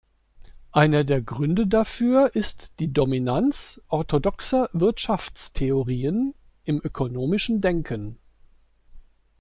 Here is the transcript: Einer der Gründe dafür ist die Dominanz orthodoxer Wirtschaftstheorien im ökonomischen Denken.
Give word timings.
Einer 0.71 1.03
der 1.03 1.21
Gründe 1.21 1.67
dafür 1.67 2.31
ist 2.33 2.73
die 2.79 2.91
Dominanz 2.91 3.79
orthodoxer 3.87 4.67
Wirtschaftstheorien 4.73 6.33
im 6.63 6.81
ökonomischen 6.83 7.61
Denken. 7.61 8.17